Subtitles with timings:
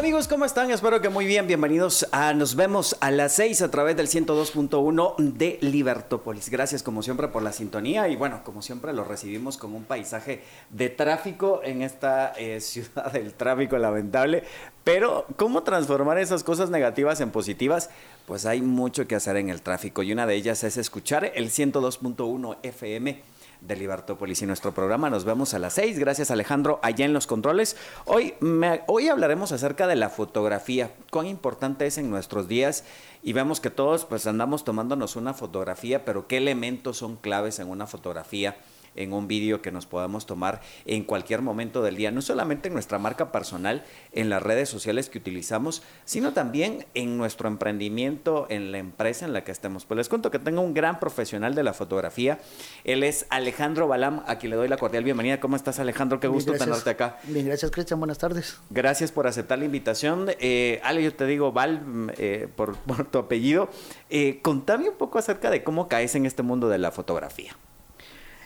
[0.00, 0.70] Amigos, ¿cómo están?
[0.70, 1.46] Espero que muy bien.
[1.46, 6.48] Bienvenidos a Nos vemos a las 6 a través del 102.1 de Libertópolis.
[6.48, 10.40] Gracias como siempre por la sintonía y bueno, como siempre lo recibimos con un paisaje
[10.70, 14.44] de tráfico en esta eh, ciudad del tráfico lamentable.
[14.84, 17.90] Pero, ¿cómo transformar esas cosas negativas en positivas?
[18.24, 21.50] Pues hay mucho que hacer en el tráfico y una de ellas es escuchar el
[21.50, 23.20] 102.1 FM
[23.60, 25.10] de Libertópolis y nuestro programa.
[25.10, 25.98] Nos vemos a las 6.
[25.98, 27.76] Gracias Alejandro allá en los controles.
[28.06, 32.84] Hoy, me, hoy hablaremos acerca de la fotografía, cuán importante es en nuestros días
[33.22, 37.68] y vemos que todos pues andamos tomándonos una fotografía, pero qué elementos son claves en
[37.68, 38.56] una fotografía
[38.96, 42.74] en un vídeo que nos podamos tomar en cualquier momento del día, no solamente en
[42.74, 48.72] nuestra marca personal, en las redes sociales que utilizamos, sino también en nuestro emprendimiento, en
[48.72, 49.84] la empresa en la que estemos.
[49.84, 52.38] Pues les cuento que tengo un gran profesional de la fotografía.
[52.84, 55.40] Él es Alejandro Balam, a quien le doy la cordial bienvenida.
[55.40, 56.20] ¿Cómo estás, Alejandro?
[56.20, 57.18] Qué gusto tenerte acá.
[57.24, 58.00] Bien, gracias, Cristian.
[58.00, 58.58] Buenas tardes.
[58.70, 60.30] Gracias por aceptar la invitación.
[60.40, 63.68] Eh, Ale, yo te digo Val eh, por, por, tu apellido.
[64.08, 67.56] Eh, contame un poco acerca de cómo caes en este mundo de la fotografía.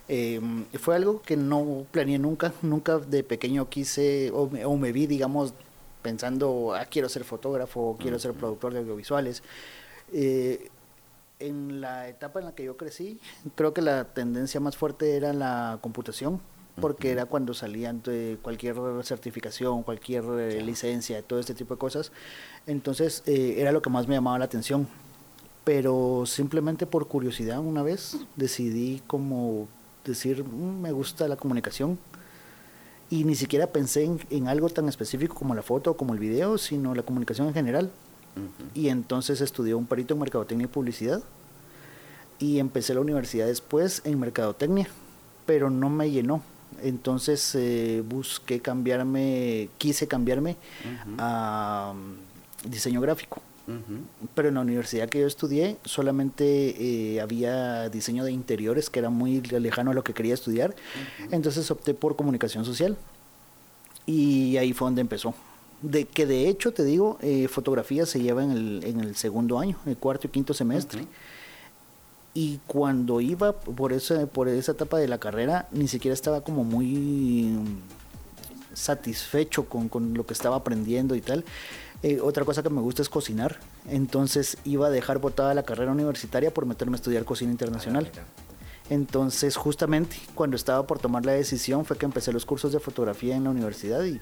[0.09, 0.41] Eh,
[0.79, 5.07] fue algo que no planeé nunca, nunca de pequeño quise o me, o me vi,
[5.07, 5.55] digamos,
[6.03, 8.23] pensando, ah, quiero ser fotógrafo, quiero uh -huh.
[8.23, 9.43] ser productor de audiovisuales.
[10.13, 10.71] Eh,
[11.41, 13.19] en la etapa en la que yo crecí,
[13.55, 16.41] creo que la tendencia más fuerte era la computación,
[16.81, 17.13] porque uh -huh.
[17.15, 22.13] era cuando salían de cualquier certificación, cualquier eh, licencia, todo este tipo de cosas.
[22.67, 24.87] Entonces, eh, era lo que más me llamaba la atención.
[25.65, 29.67] Pero simplemente por curiosidad, una vez decidí como
[30.05, 31.99] decir, mmm, me gusta la comunicación.
[33.11, 36.19] Y ni siquiera pensé en, en, algo tan específico como la foto o como el
[36.19, 37.91] video, sino la comunicación en general.
[38.37, 38.71] Uh -huh.
[38.75, 41.23] Y entonces estudié un perito en mercadotecnia y publicidad.
[42.39, 44.89] Y empecé la universidad después en mercadotecnia,
[45.47, 46.43] pero no me llenó.
[46.83, 51.17] Entonces eh, busqué cambiarme, quise cambiarme uh -huh.
[51.19, 52.17] a um,
[52.69, 53.41] diseño gráfico.
[53.67, 54.29] Uh -huh.
[54.35, 56.45] Pero en la universidad que yo estudié solamente
[57.15, 60.71] eh, había diseño de interiores que era muy lejano a lo que quería estudiar.
[60.71, 61.29] Uh -huh.
[61.33, 62.97] Entonces opté por comunicación social.
[64.07, 65.35] Y ahí fue donde empezó.
[65.81, 69.59] De que de hecho, te digo, eh, fotografía se lleva en el, en el, segundo
[69.59, 71.03] año, el cuarto y quinto semestre.
[71.03, 71.09] Uh -huh.
[72.35, 76.65] Y cuando iba por esa, por esa etapa de la carrera, ni siquiera estaba como
[76.65, 77.55] muy
[78.75, 81.45] satisfecho con, con lo que estaba aprendiendo y tal.
[82.05, 83.59] Eh, otra cosa que me gusta es cocinar.
[83.89, 88.11] Entonces iba a dejar botada la carrera universitaria por meterme a estudiar cocina internacional.
[88.91, 93.35] Entonces justamente cuando estaba por tomar la decisión fue que empecé los cursos de fotografía
[93.35, 94.21] en la universidad y ahí,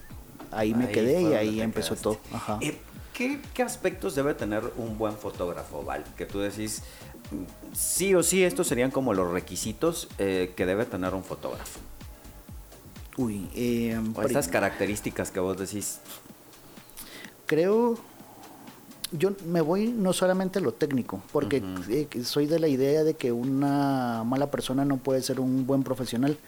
[0.53, 2.19] ahí me quedé y ahí empezó todo.
[2.33, 2.61] Ajá.
[2.63, 2.79] Eh,
[3.13, 6.05] ¿qué, ¿qué, aspectos debe tener un buen fotógrafo, Val?
[6.17, 6.85] Que tú decís,
[7.73, 11.81] sí o sí, estos serían como los requisitos eh, que debe tener un fotógrafo.
[13.17, 16.01] Uy, eh, o estas características que vos decís,
[17.53, 17.99] creo
[19.13, 22.09] yo me voy no solamente a lo técnico, porque uh -huh.
[22.11, 25.83] eh, soy de la idea de que una mala persona no puede ser un buen
[25.83, 26.39] profesional.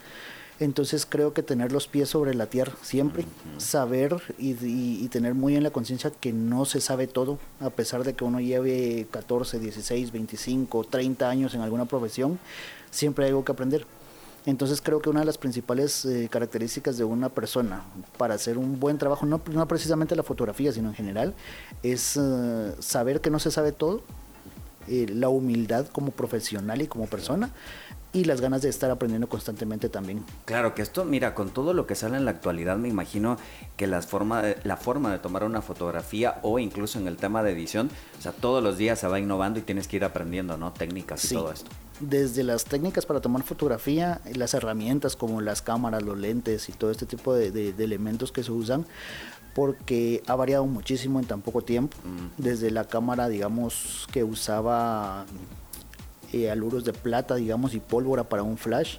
[0.61, 3.61] Entonces creo que tener los pies sobre la tierra siempre, uh -huh.
[3.61, 7.69] saber y, y, y, tener muy en la conciencia que no se sabe todo, a
[7.69, 12.39] pesar de que uno lleve 14, 16, 25, 30 años en alguna profesión,
[12.91, 13.85] siempre hay algo que aprender.
[14.47, 17.83] Entonces creo que una de las principales eh, características de una persona
[18.19, 21.35] para hacer un buen trabajo, no, precisamente la fotografía, sino en general,
[21.83, 24.03] es eh, saber que no se sabe todo,
[24.87, 27.51] eh, la humildad como profesional y como persona
[28.15, 30.25] y las ganas de estar aprendiendo constantemente también.
[30.47, 33.37] Claro que esto, mira, con todo lo que sale en la actualidad, me imagino
[33.77, 37.43] que las forma de, la forma de tomar una fotografía o incluso en el tema
[37.43, 40.57] de edición, o sea, todos los días se va innovando y tienes que ir aprendiendo,
[40.57, 40.73] ¿no?
[40.73, 41.71] Técnicas y todo esto
[42.01, 46.91] desde las técnicas para tomar fotografía, las herramientas como las cámaras, los lentes y todo
[46.91, 48.85] este tipo de, de, de elementos que se usan,
[49.55, 51.97] porque ha variado muchísimo en tan poco tiempo.
[52.05, 52.43] Mm.
[52.43, 55.25] Desde la cámara, digamos, que usaba
[56.35, 58.99] eh, aluros de plata, digamos, y pólvora para un flash,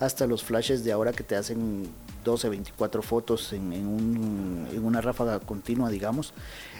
[0.00, 1.88] hasta los flashes de ahora que te hacen
[2.24, 6.32] 12, 24 fotos en, en, un, en, una ráfaga continua, digamos.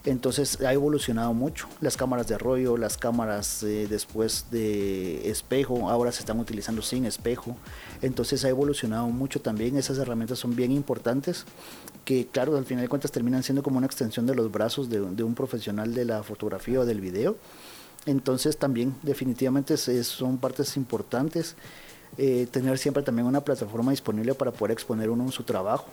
[0.05, 1.69] Entonces ha evolucionado mucho.
[1.81, 7.05] Las cámaras de rollo, las cámaras eh, después de espejo, ahora se están utilizando sin
[7.05, 7.57] espejo.
[8.01, 9.77] Entonces ha evolucionado mucho también.
[9.77, 11.45] Esas herramientas son bien importantes
[12.05, 15.23] que, claro, al final de cuentas terminan siendo como una extensión de los brazos de
[15.23, 17.37] un profesional de la fotografía o del video
[18.07, 21.57] Entonces también definitivamente son partes importantes.
[22.19, 25.87] Eh, tener siempre también una plataforma disponible para poder exponer uno en su trabajo.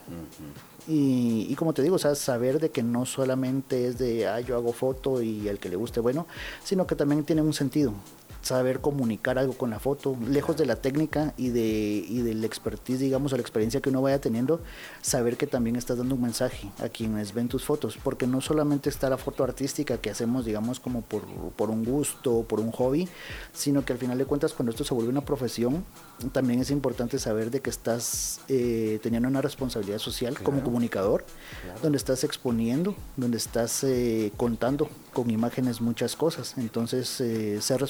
[0.86, 4.40] y, y, como te digo, o sea, saber de que no solamente es de, ah,
[4.40, 6.26] yo hago foto y el que le guste, bueno,
[6.62, 7.94] sino que también tiene un sentido
[8.42, 13.00] saber comunicar algo con la foto, lejos de la técnica y de, y del expertise,
[13.00, 14.60] digamos, o la experiencia que uno vaya teniendo,
[15.02, 18.88] saber que también estás dando un mensaje a quienes ven tus fotos, porque no solamente
[18.88, 21.22] está la foto artística que hacemos, digamos, como por,
[21.56, 23.08] por un gusto, por un hobby,
[23.52, 25.84] sino que al final de cuentas, cuando esto se vuelve una profesión,
[26.32, 31.24] también es importante saber de que estás eh, teniendo una responsabilidad social como comunicador,
[31.82, 36.54] donde estás exponiendo, donde estás eh, contando con imágenes muchas cosas.
[36.56, 37.80] Entonces, eh, ser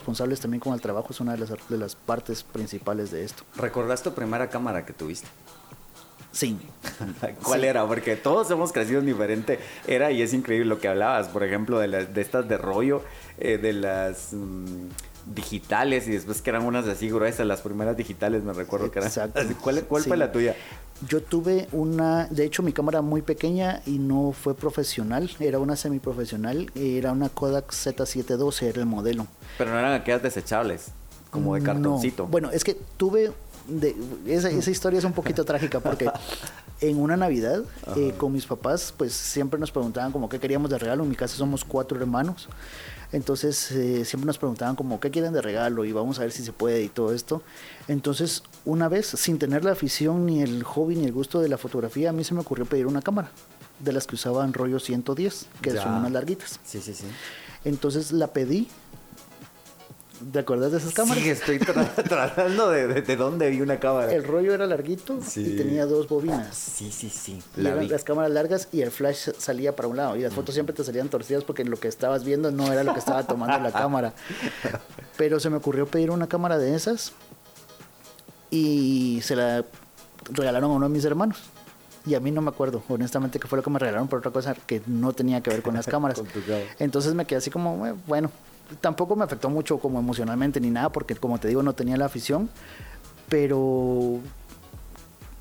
[0.40, 3.44] responsables también con el trabajo es una de las, de las partes principales de esto.
[3.56, 5.28] ¿Recordás tu primera cámara que tuviste?
[6.32, 6.58] Sí.
[7.42, 7.86] ¿Cuál era?
[7.86, 11.78] Porque todos hemos crecido en diferente era y es increíble lo que hablabas, por ejemplo,
[11.78, 13.02] de, de estas de rollo,
[13.38, 14.32] de las...
[14.32, 14.88] Mm,
[15.26, 19.10] digitales y después que eran unas así gruesas, las primeras digitales me recuerdo que eran.
[19.60, 20.56] ¿Cuál, cuál fue la tuya?
[21.08, 25.76] Yo tuve una, de hecho mi cámara muy pequeña y no fue profesional, era una
[25.76, 29.26] semiprofesional, era una Kodak Z712, era el modelo.
[29.56, 30.88] Pero no eran aquellas desechables,
[31.30, 32.26] como de cartoncito.
[32.26, 33.32] Bueno, es que tuve,
[33.66, 36.10] de, esa, esa historia es un poquito trágica porque
[36.80, 37.62] en una Navidad
[37.96, 41.16] eh, con mis papás, pues siempre nos preguntaban como qué queríamos de regalo, en mi
[41.16, 42.48] casa somos cuatro hermanos.
[43.12, 46.44] Entonces eh, siempre nos preguntaban como qué quieren de regalo y vamos a ver si
[46.44, 47.42] se puede y todo esto.
[47.88, 51.58] Entonces una vez, sin tener la afición ni el hobby ni el gusto de la
[51.58, 53.30] fotografía, a mí se me ocurrió pedir una cámara
[53.80, 56.60] de las que usaban rollo 110, que son unas larguitas.
[56.64, 57.04] Sí, sí, sí.
[57.64, 58.68] Entonces la pedí
[60.32, 61.22] ¿Te acuerdas de esas cámaras?
[61.22, 61.58] Sí, estoy
[62.08, 64.12] tratando de, de, dónde vi una cámara.
[64.12, 66.54] El rollo era larguito y tenía dos bobinas.
[66.54, 67.42] Sí, sí, sí.
[67.56, 70.16] eran las cámaras largas y el flash salía para un lado.
[70.16, 72.92] Y las fotos siempre te salían torcidas porque lo que estabas viendo no era lo
[72.92, 74.12] que estaba tomando la cámara.
[75.16, 77.12] Pero se me ocurrió pedir una cámara de esas
[78.50, 79.64] y se la
[80.30, 81.38] regalaron a uno de mis hermanos.
[82.06, 84.30] Y a mí no me acuerdo, honestamente, qué fue lo que me regalaron por otra
[84.30, 86.22] cosa que no tenía que ver con las cámaras.
[86.78, 88.30] Entonces me quedé así como, bueno,
[88.80, 92.06] tampoco me afectó mucho como emocionalmente ni nada, porque como te digo, no tenía la
[92.06, 92.50] afición,
[93.28, 94.20] pero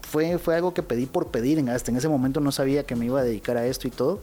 [0.01, 3.05] fue, fue algo que pedí por pedir, hasta en ese momento no sabía que me
[3.05, 4.21] iba a dedicar a esto y todo.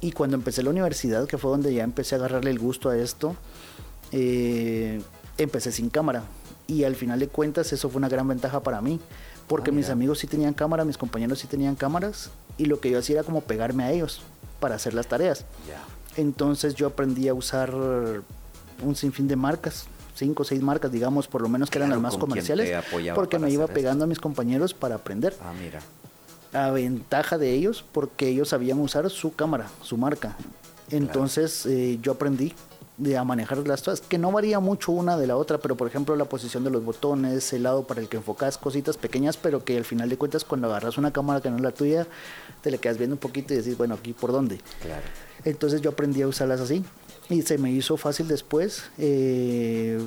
[0.00, 2.96] Y cuando empecé la universidad, que fue donde ya empecé a agarrarle el gusto a
[2.96, 3.34] esto,
[4.12, 5.02] eh,
[5.36, 6.22] empecé sin cámara.
[6.66, 9.00] Y al final de cuentas eso fue una gran ventaja para mí,
[9.46, 12.90] porque ah, mis amigos sí tenían cámara, mis compañeros sí tenían cámaras, y lo que
[12.90, 14.22] yo hacía era como pegarme a ellos
[14.60, 15.44] para hacer las tareas.
[16.18, 17.72] Entonces yo aprendí a usar
[18.82, 19.86] un sinfín de marcas,
[20.16, 22.84] cinco o seis marcas, digamos, por lo menos que eran las más comerciales,
[23.14, 25.36] porque me iba pegando a mis compañeros para aprender.
[25.40, 25.80] Ah, mira.
[26.52, 30.36] A ventaja de ellos, porque ellos sabían usar su cámara, su marca.
[30.90, 32.52] Entonces eh, yo aprendí
[33.16, 36.16] a manejar las cosas, que no varía mucho una de la otra, pero por ejemplo
[36.16, 39.76] la posición de los botones, el lado para el que enfocas, cositas pequeñas, pero que
[39.76, 42.08] al final de cuentas cuando agarras una cámara que no es la tuya,
[42.60, 44.58] te le quedas viendo un poquito y decís, bueno, aquí por dónde.
[44.82, 45.04] Claro.
[45.48, 46.84] Entonces yo aprendí a usarlas así
[47.30, 49.98] y se me hizo fácil después eh,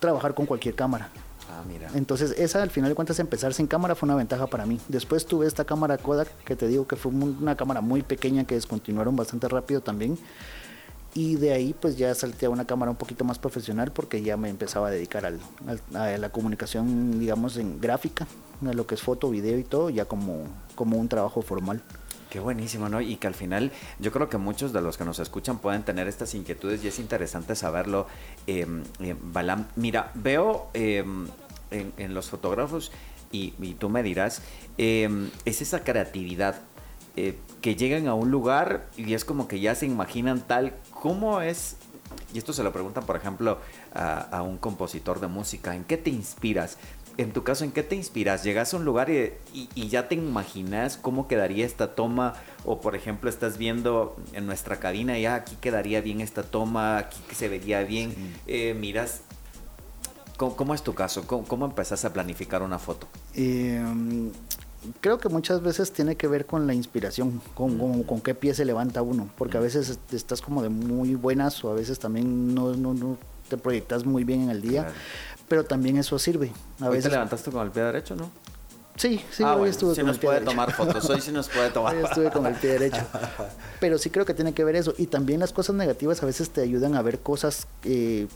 [0.00, 1.08] trabajar con cualquier cámara.
[1.50, 1.90] Ah, mira.
[1.94, 4.80] Entonces esa al final de cuentas empezar sin cámara fue una ventaja para mí.
[4.88, 8.54] Después tuve esta cámara Kodak que te digo que fue una cámara muy pequeña que
[8.54, 10.18] descontinuaron bastante rápido también.
[11.14, 14.36] Y de ahí pues ya salté a una cámara un poquito más profesional porque ya
[14.36, 15.40] me empezaba a dedicar al,
[15.94, 18.26] a la comunicación digamos en gráfica,
[18.66, 20.44] a lo que es foto, video y todo, ya como,
[20.74, 21.82] como un trabajo formal.
[22.32, 23.02] Qué buenísimo, ¿no?
[23.02, 26.08] Y que al final yo creo que muchos de los que nos escuchan pueden tener
[26.08, 28.06] estas inquietudes y es interesante saberlo.
[28.46, 28.66] Eh,
[29.20, 31.26] Balam, mira, veo em,
[31.70, 32.90] en, los fotógrafos,
[33.32, 34.40] y, tú me dirás,
[34.78, 36.62] em, es esa creatividad
[37.16, 41.42] eh, que llegan a un lugar y es como que ya se imaginan tal, ¿cómo
[41.42, 41.76] es?
[42.32, 43.58] Y esto se lo preguntan, por ejemplo,
[43.92, 46.78] a, a un compositor de música, ¿en qué te inspiras?
[47.18, 48.44] En tu caso, ¿en qué te inspiras?
[48.44, 49.32] ¿Llegas a un lugar y,
[49.88, 52.34] ya te imaginas cómo quedaría esta toma?
[52.64, 57.18] O por ejemplo, estás viendo en nuestra cabina, ya aquí quedaría bien esta toma, aquí
[57.34, 58.14] se vería bien.
[58.46, 59.22] Eh, miras,
[60.36, 61.26] ¿cómo, es tu caso?
[61.26, 63.06] ¿Cómo, cómo empezás a planificar una foto?
[63.34, 64.30] Em,
[65.00, 68.64] creo que muchas veces tiene que ver con la inspiración, con, con, qué pie se
[68.64, 72.74] levanta uno, porque a veces estás como de muy buenas o a veces también no,
[72.74, 73.16] no,
[73.48, 74.88] te proyectas muy bien en el día
[75.52, 76.50] pero también eso sirve.
[76.80, 77.04] A veces...
[77.04, 78.30] te levantaste con el pie derecho, ¿no?
[78.96, 80.50] Sí, sí, ah, hoy estuve con el pie derecho.
[80.50, 81.94] tomar fotos, hoy sí nos puede tomar.
[81.94, 83.02] hoy estuve con el pie derecho.
[83.80, 84.94] Pero sí creo que tiene que ver eso.
[84.96, 88.28] Y también las cosas negativas a veces te ayudan a ver cosas eh,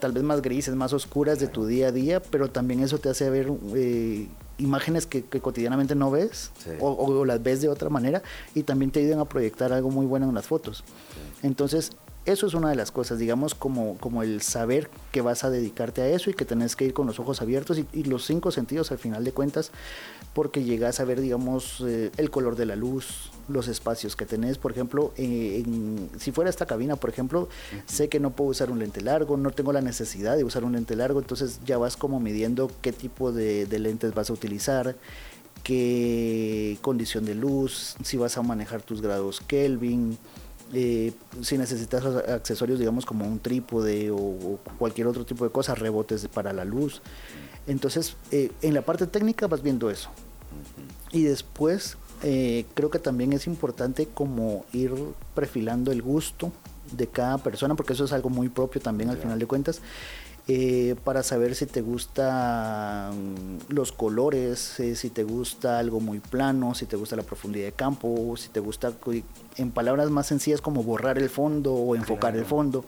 [0.00, 3.08] tal vez más grises, más oscuras de tu día a día, pero también eso te
[3.08, 4.26] hace ver eh,
[4.58, 6.50] imágenes que, cotidianamente no ves
[6.80, 8.20] o, las ves de otra manera
[8.52, 10.82] y también te ayudan a proyectar algo muy bueno en las fotos.
[11.44, 11.92] Entonces,
[12.28, 16.02] Eso es una de las cosas, digamos, como, como el saber que vas a dedicarte
[16.02, 18.92] a eso y que tenés que ir con los ojos abiertos y, los cinco sentidos
[18.92, 19.70] al final de cuentas,
[20.34, 24.58] porque llegas a ver, digamos, eh, el color de la luz, los espacios que tenés.
[24.58, 25.64] Por ejemplo, eh,
[26.18, 27.48] si fuera esta cabina, por ejemplo,
[27.86, 30.72] sé que no puedo usar un lente largo, no tengo la necesidad de usar un
[30.72, 34.96] lente largo, entonces ya vas como midiendo qué tipo de, de lentes vas a utilizar
[35.62, 40.18] qué condición de luz, si vas a manejar tus grados Kelvin,
[40.72, 46.26] eh, si necesitas accesorios, digamos, como un trípode o, cualquier otro tipo de cosas, rebotes
[46.28, 47.02] para la luz.
[47.66, 50.10] Entonces, eh, en la parte técnica vas viendo eso.
[51.12, 54.92] Y después, eh, creo que también es importante como ir
[55.34, 56.52] perfilando el gusto
[56.92, 59.80] de cada persona, porque eso es algo muy propio también al final de cuentas.
[60.50, 66.74] Eh, para saber si te gustan los colores, eh, si te gusta algo muy plano,
[66.74, 68.94] si te gusta la profundidad de campo, si te gusta,
[69.56, 72.86] en palabras más sencillas, como borrar el fondo o enfocar el fondo.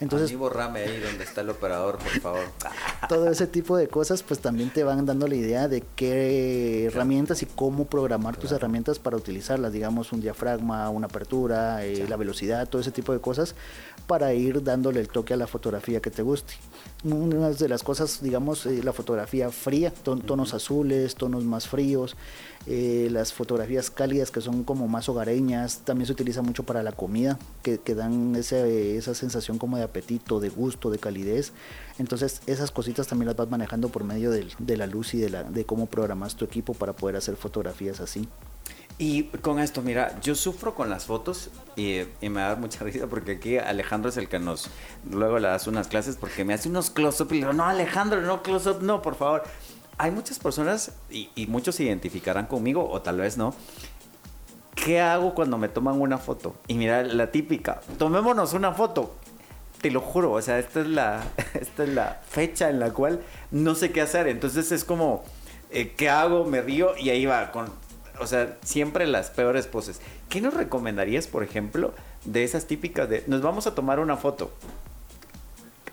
[0.00, 2.44] Entonces, A borrame ahí donde está el operador, por favor.
[3.10, 7.42] todo ese tipo de cosas, pues también te van dando la idea de qué herramientas
[7.42, 12.66] y cómo programar tus herramientas para utilizarlas, digamos, un diafragma, una apertura, eh, la velocidad,
[12.70, 13.54] todo ese tipo de cosas,
[14.06, 16.54] para ir dándole el toque a la fotografía que te guste
[17.04, 22.16] una de las cosas, digamos, eh, la fotografía fría, tonos azules, tonos más fríos,
[22.66, 26.92] eh, las fotografías cálidas que son como más hogareñas, también se utiliza mucho para la
[26.92, 31.52] comida, que, dan ese, esa sensación como de apetito, de gusto, de calidez.
[31.98, 35.30] Entonces esas cositas también las vas manejando por medio de, de la luz y de,
[35.30, 38.28] la, de cómo programas tu equipo para poder hacer fotografías así.
[39.02, 43.32] Y con esto, mira, yo sufro con las fotos y, me da mucha risa porque
[43.32, 44.70] aquí Alejandro es el que nos
[45.10, 48.20] luego le das unas clases porque me hace unos close-up y le digo, no, Alejandro,
[48.20, 49.42] no close-up, no, por favor.
[49.98, 53.56] Hay muchas personas y, y, muchos se identificarán conmigo o tal vez no.
[54.76, 56.54] ¿Qué hago cuando me toman una foto?
[56.68, 59.16] Y mira, la típica, tomémonos una foto.
[59.80, 63.20] Te lo juro, o sea, esta es la, esta es la fecha en la cual
[63.50, 64.28] no sé qué hacer.
[64.28, 65.24] Entonces es como,
[65.72, 66.44] eh, ¿qué hago?
[66.44, 67.81] Me río y ahí va con
[68.20, 70.00] o sea, siempre las peores poses.
[70.28, 74.50] ¿Qué nos recomendarías, por ejemplo, de esas típicas de nos vamos a tomar una foto?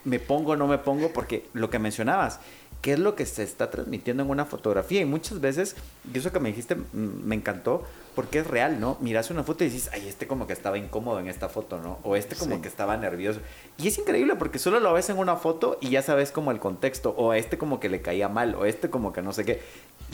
[0.04, 1.12] ¿Me pongo o no me pongo?
[1.12, 2.40] Porque lo que mencionabas,
[2.80, 5.00] ¿qué es lo que se está transmitiendo en una fotografía?
[5.00, 5.76] Y muchas veces,
[6.12, 7.84] y eso que me dijiste mm, me encantó,
[8.14, 8.96] porque es real, ¿no?
[9.00, 11.98] Miras una foto y dices, ay, este como que estaba incómodo en esta foto, ¿no?
[12.02, 13.40] O este como que estaba nervioso.
[13.78, 16.58] Y es increíble porque solo lo ves en una foto y ya sabes como el
[16.58, 19.44] contexto, o a este como que le caía mal, o este como que no sé
[19.44, 19.62] qué.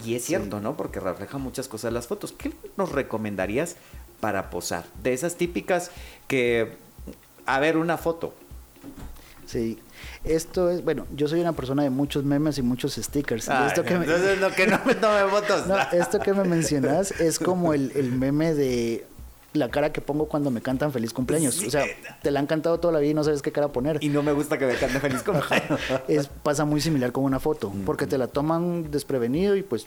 [0.05, 0.77] Y es cierto, ¿no?
[0.77, 2.33] Porque refleja muchas cosas las fotos.
[2.33, 3.77] ¿Qué nos recomendarías
[4.21, 4.85] para posar?
[5.03, 5.91] De esas típicas
[6.29, 6.77] que,
[7.47, 8.35] a ver, una foto.
[9.47, 9.79] Sí,
[10.25, 13.49] esto es, bueno, yo soy una persona de muchos memes y muchos stickers.
[13.49, 15.65] esto que me, no, que no me tome fotos.
[15.93, 19.07] esto que me mencionas es como el, el, meme de
[19.53, 21.63] la cara que pongo cuando me cantan feliz cumpleaños.
[21.63, 21.85] O sea,
[22.23, 24.03] te la han cantado toda la vida y no sabes qué cara poner.
[24.03, 25.81] Y no me gusta que me canten feliz cumpleaños.
[26.09, 29.87] es, pasa muy similar con una foto, porque te la toman desprevenido y pues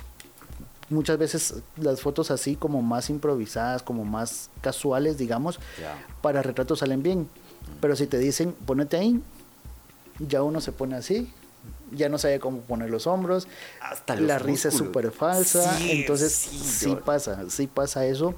[0.90, 5.60] muchas veces las fotos así como más improvisadas, como más casuales, digamos,
[6.22, 7.28] para retratos salen bien.
[7.82, 9.22] Pero si te dicen, ponete ahí,
[10.20, 11.32] ya uno se pone así,
[11.92, 13.48] ya no sabe cómo poner los hombros,
[13.82, 18.36] Hasta la risa es súper falsa, entonces sí, pasa, sí pasa eso.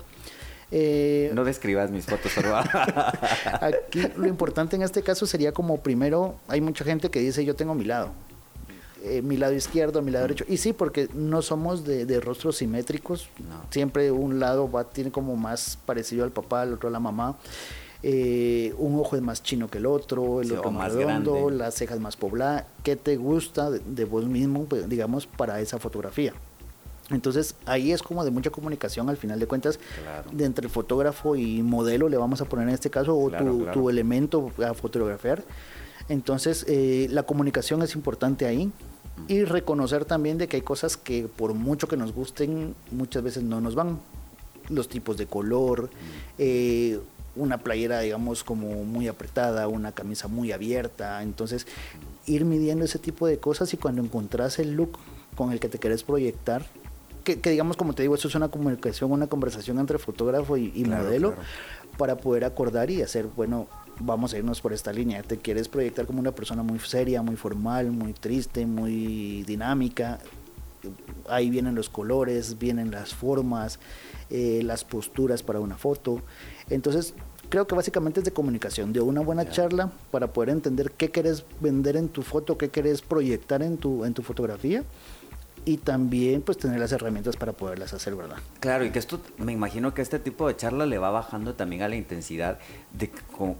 [0.73, 2.31] Eh, no describas mis fotos,
[3.61, 7.55] Aquí lo importante en este caso sería como primero, hay mucha gente que dice yo
[7.55, 8.11] tengo mi lado.
[9.03, 10.45] Eh, mi lado izquierdo, mi lado derecho.
[10.47, 13.29] Y sí, porque no somos de, rostros simétricos.
[13.71, 17.35] Siempre un lado va, tiene como más parecido al papá, el otro a la mamá.
[18.03, 21.99] Eh, un ojo es más chino que el otro, el otro más redondo, las cejas
[21.99, 22.65] más pobladas.
[22.83, 26.33] ¿Qué te gusta de, vos mismo, pues, digamos, para esa fotografía?
[27.11, 29.79] Entonces ahí es como de mucha comunicación al final de cuentas
[30.31, 33.29] de entre fotógrafo y modelo le vamos a poner en este caso o
[33.73, 35.43] tu, elemento a fotografiar.
[36.07, 38.71] Entonces eh, la comunicación es importante ahí
[39.27, 43.43] y reconocer también de que hay cosas que por mucho que nos gusten muchas veces
[43.43, 43.99] no nos van.
[44.69, 45.89] Los tipos de color,
[46.37, 46.99] eh,
[47.35, 51.21] una playera, digamos, como muy apretada, una camisa muy abierta.
[51.23, 51.67] Entonces,
[52.25, 54.97] ir midiendo ese tipo de cosas y cuando encontrás el look
[55.35, 56.65] con el que te querés proyectar,
[57.23, 61.35] que, digamos, como te digo, eso es una comunicación, una conversación entre fotógrafo y, modelo
[61.97, 63.67] para poder acordar y hacer, bueno,
[63.99, 65.21] vamos a irnos por esta línea.
[65.21, 70.19] Te quieres proyectar como una persona muy seria, muy formal, muy triste, muy dinámica.
[71.27, 73.79] Ahí vienen los colores, vienen las formas,
[74.29, 76.21] eh, las posturas para una foto.
[76.69, 77.13] Entonces,
[77.49, 81.45] creo que básicamente es de comunicación, de una buena charla para poder entender qué querés
[81.59, 84.83] vender en tu foto, qué querés proyectar en tu, en tu fotografía
[85.65, 88.37] y también pues tener las herramientas para poderlas hacer, ¿verdad?
[88.59, 91.83] Claro, y que esto, me imagino que este tipo de charla le va bajando también
[91.83, 92.59] a la intensidad
[92.93, 93.11] de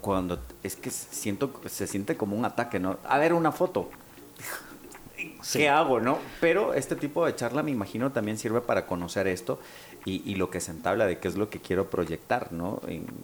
[0.01, 2.97] cuando es que siento, se siente como un ataque, ¿no?
[3.03, 3.89] A ver una foto.
[5.51, 6.19] ¿Qué hago, no?
[6.39, 9.59] Pero este tipo de charla me imagino también sirve para conocer esto
[10.05, 12.81] y, lo que se entabla de qué es lo que quiero proyectar, ¿no?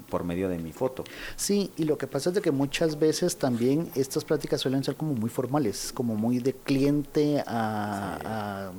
[0.10, 1.04] por medio de mi foto.
[1.36, 4.96] Sí, y lo que pasa es de que muchas veces también estas pláticas suelen ser
[4.96, 8.72] como muy formales, como muy de cliente a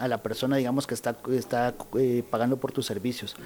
[0.00, 3.36] a la persona, digamos, que está, está eh, pagando por tus servicios.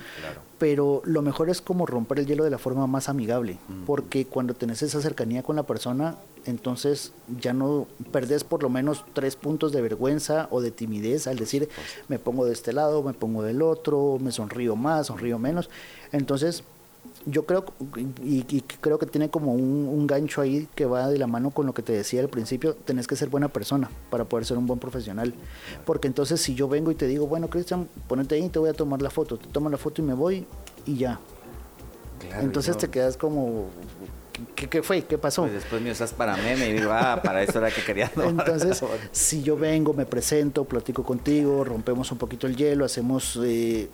[0.57, 4.55] Pero lo mejor es como romper el hielo de la forma más amigable, porque cuando
[4.55, 9.73] tenés esa cercanía con la persona, entonces ya no perdés por lo menos tres puntos
[9.73, 11.69] de vergüenza o de timidez al decir,
[12.09, 15.71] me pongo de este lado, me pongo del otro, me sonrío más, sonrío menos.
[16.13, 16.65] Entonces,
[17.27, 17.65] yo creo,
[18.23, 18.43] y,
[18.81, 21.83] creo que tiene como un, gancho ahí que va de la mano con lo que
[21.83, 25.35] te decía al principio, tenés que ser buena persona para poder ser un buen profesional.
[25.87, 28.69] Porque entonces si yo vengo y te digo, bueno, Cristian, ponete ahí y te voy
[28.69, 30.47] a tomar la foto, te tomo la foto y me voy
[30.85, 31.19] y ya.
[32.41, 33.71] Entonces te quedas como,
[34.57, 35.03] ¿Qué, fue?
[35.03, 35.43] ¿Qué pasó?
[35.43, 38.83] Pues después me usas para meme y digo, ah, para eso era que quería Entonces,
[39.13, 43.89] si yo vengo, me presento, platico contigo, rompemos un poquito el hielo, hacemos eh,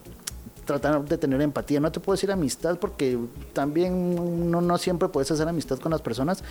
[0.64, 1.78] tratar de tener empatía.
[1.78, 3.18] No te puedo decir amistad porque
[3.52, 6.42] también no, no siempre puedes hacer amistad con las personas,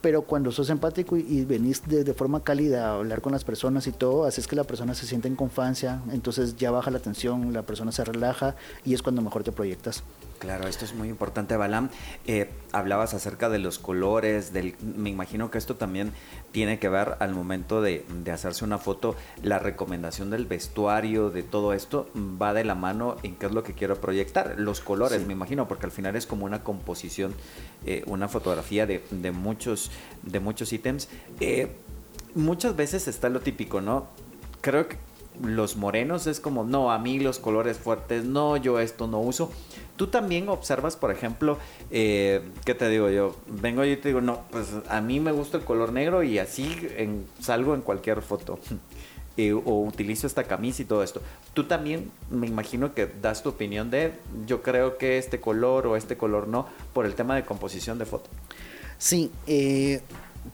[0.00, 3.86] pero cuando sos empático y, venís de, de, forma cálida a hablar con las personas
[3.88, 7.52] y todo, haces que la persona se sienta en confianza, entonces ya baja la tensión,
[7.52, 8.54] la persona se relaja
[8.86, 10.02] y es cuando mejor te proyectas.
[10.38, 11.90] Claro, esto es muy importante, Balam.
[12.26, 16.12] Eh, hablabas acerca de los colores, del, me imagino que esto también
[16.52, 21.72] tiene que ver al momento de, hacerse una foto, la recomendación del vestuario, de todo
[21.72, 24.54] esto, va de la mano en qué es lo que quiero proyectar.
[24.58, 27.34] Los colores, me imagino, porque al final es como una composición,
[27.84, 29.02] eh, una fotografía de,
[29.32, 29.90] muchos,
[30.22, 31.08] de muchos ítems.
[31.40, 31.72] Eh,
[32.36, 34.06] muchas veces está lo típico, ¿no?
[34.60, 34.98] Creo que
[35.42, 39.50] los morenos es como, no, a mí los colores fuertes, no, yo esto no uso.
[39.96, 41.58] Tú también observas, por ejemplo,
[41.90, 43.36] eh, ¿qué te digo yo?
[43.46, 46.38] Vengo yo y te digo, no, pues a mí me gusta el color negro y
[46.38, 46.88] así
[47.40, 48.58] salgo en cualquier foto.
[49.64, 51.22] O utilizo esta camisa y todo esto.
[51.54, 54.14] Tú también me imagino que das tu opinión de,
[54.48, 58.04] yo creo que este color o este color no, por el tema de composición de
[58.04, 58.28] foto.
[58.98, 60.02] Sí, eh,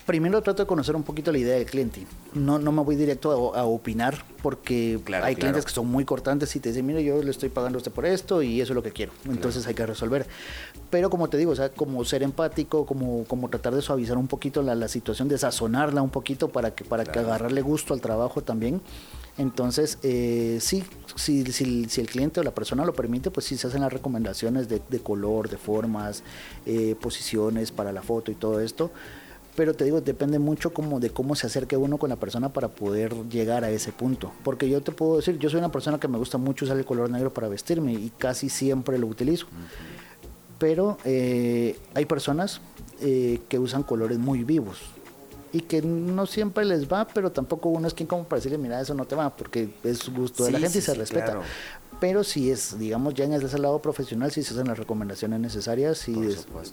[0.07, 2.07] primero trato de conocer un poquito la idea del cliente.
[2.35, 6.61] No, no me voy directo a, opinar porque hay clientes que son muy cortantes y
[6.61, 8.83] te dicen, mire, yo le estoy pagando a usted por esto y eso es lo
[8.83, 9.12] que quiero.
[9.26, 10.26] Entonces hay que resolver.
[10.90, 14.28] Pero como te digo, o sea, como ser empático, como, como tratar de suavizar un
[14.28, 18.00] poquito la, la situación, de sazonarla un poquito para que, para que agarrarle gusto al
[18.00, 18.80] trabajo también.
[19.37, 20.85] Entonces, eh, sí,
[21.16, 23.92] si, si, si, el cliente o la persona lo permite, pues sí se hacen las
[23.92, 26.22] recomendaciones de, de color, de formas,
[26.66, 28.92] eh, posiciones para la foto y todo esto
[29.57, 32.69] pero te digo, depende mucho como de cómo se acerque uno con la persona para
[32.69, 34.33] poder llegar a ese punto.
[34.43, 36.85] Porque yo te puedo decir, yo soy una persona que me gusta mucho usar el
[36.85, 39.47] color negro para vestirme y casi siempre lo utilizo.
[40.59, 42.61] Pero eh, hay personas
[43.01, 44.79] eh, que usan colores muy vivos
[45.53, 48.81] y que no siempre les va, pero tampoco uno es quien como para decirle, mira,
[48.81, 51.40] eso no te va, porque es gusto de la gente y se respeta
[52.01, 56.09] pero si es, digamos, ya en ese lado profesional, si se hacen las recomendaciones necesarias
[56.09, 56.14] y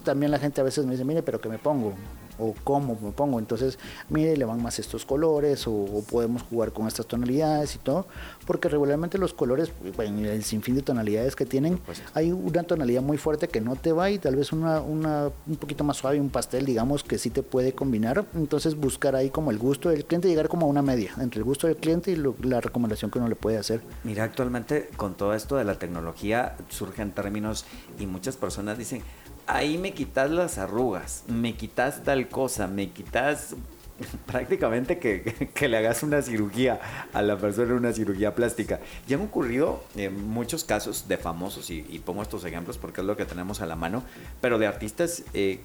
[0.04, 1.94] también la gente a veces me dice, mire, pero ¿qué me pongo?
[2.42, 3.40] O ¿cómo me pongo?
[3.40, 3.78] Entonces,
[4.10, 8.08] mire, le van más estos colores o, podemos jugar con estas tonalidades y todo,
[8.46, 11.80] porque regularmente los colores, bueno, el sinfín de tonalidades que tienen,
[12.14, 15.56] hay una tonalidad muy fuerte que no te va y tal vez una, una, un
[15.56, 18.26] poquito más suave, un pastel, digamos, que sí te puede combinar.
[18.34, 21.44] Entonces, buscar ahí como el gusto del cliente, llegar como a una media entre el
[21.44, 23.82] gusto del cliente y la recomendación que uno le puede hacer.
[24.04, 27.66] Mira, actualmente con todo esto de la tecnología surgen términos
[28.00, 29.04] y muchas personas dicen,
[29.52, 33.56] ahí me quitas las arrugas, me quitas tal cosa, me quitas
[34.26, 34.98] prácticamente
[35.54, 36.80] que, le hagas una cirugía
[37.14, 38.80] a la persona, una cirugía plástica.
[39.08, 43.18] Ya han ocurrido eh, muchos casos de famosos, y, pongo estos ejemplos porque es lo
[43.18, 44.04] que tenemos a la mano,
[44.40, 45.60] pero de artistas eh,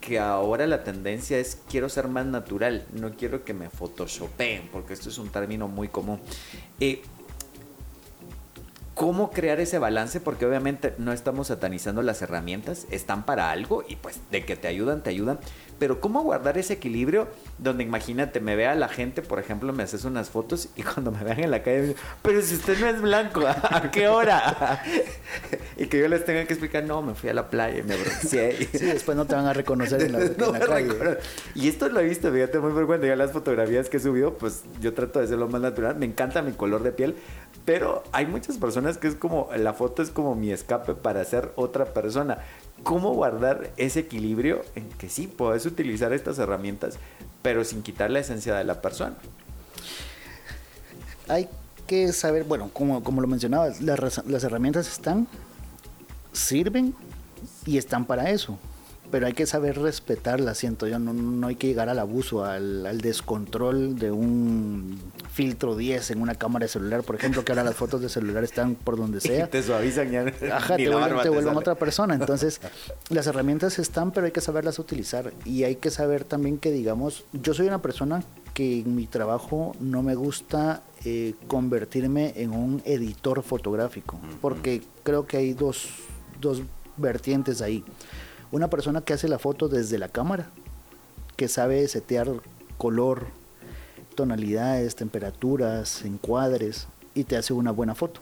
[0.00, 4.94] que ahora la tendencia es quiero ser más natural, no quiero que me photoshopeen, porque
[4.94, 6.20] esto es un término muy común.
[6.78, 7.02] Eh,
[9.00, 13.96] cómo crear ese balance, porque obviamente no estamos satanizando las herramientas, están para algo y
[13.96, 15.38] pues de que te ayudan, te ayudan,
[15.80, 17.26] pero cómo guardar ese equilibrio
[17.58, 21.24] donde imagínate, me vea la gente, por ejemplo, me haces unas fotos y cuando me
[21.24, 24.82] vean en la calle, pero si usted no es blanco, ¿a qué hora?
[25.78, 27.96] y que yo les tenga que explicar, no, me fui a la playa y me
[27.96, 28.68] bronceé.
[28.72, 31.18] sí, después no te van a reconocer en la, calle.
[31.54, 34.64] Y esto lo he visto, fíjate, muy frecuente, ya las fotografías que he subido, pues
[34.82, 37.16] yo trato de ser lo más natural, me encanta mi color de piel,
[37.64, 41.52] pero hay muchas personas que es como, la foto es como mi escape para ser
[41.56, 42.38] otra persona.
[42.82, 46.98] ¿Cómo guardar ese equilibrio en que sí puedes utilizar estas herramientas,
[47.42, 49.16] pero sin quitar la esencia de la persona?
[51.28, 51.48] hay
[51.86, 55.28] que saber, bueno, como, como lo mencionabas, las, las herramientas están,
[56.32, 56.92] sirven
[57.66, 58.58] y están para eso
[59.10, 63.00] pero hay que saber respetarla, siento yo, no, no hay que llegar al abuso, al,
[63.00, 65.00] descontrol de un
[65.32, 68.44] filtro 10 en una cámara de celular, por ejemplo, que ahora las fotos de celular
[68.44, 69.48] están por donde sea.
[69.48, 70.32] te suavizan ya.
[70.54, 72.14] Ajá, te, vuelven, otra persona.
[72.20, 72.60] Entonces,
[73.08, 75.32] las herramientas están, pero hay que saberlas utilizar.
[75.44, 78.22] Y hay que saber también que, digamos, yo soy una persona
[78.54, 85.26] que en mi trabajo no me gusta eh, convertirme en un editor fotográfico, porque creo
[85.26, 85.88] que hay dos,
[86.40, 86.62] dos
[86.96, 87.84] vertientes ahí.
[88.52, 90.50] Una persona que hace la foto desde la cámara,
[91.36, 92.28] que sabe setear
[92.78, 93.26] color,
[94.14, 98.20] tonalidades, temperaturas, encuadres y te hace una buena foto.